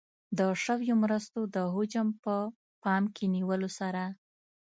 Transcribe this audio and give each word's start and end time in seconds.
د 0.37 0.39
شویو 0.63 0.95
مرستو 1.03 1.39
د 1.55 1.57
حجم 1.73 2.07
په 2.23 2.35
پام 2.83 3.03
کې 3.15 3.25
نیولو 3.35 3.69
سره. 3.79 4.03